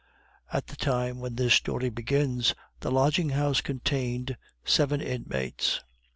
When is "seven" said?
4.65-4.99